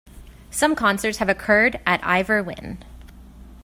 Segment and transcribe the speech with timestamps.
[0.49, 2.83] Some concerts have occurred at Ivor Wynne.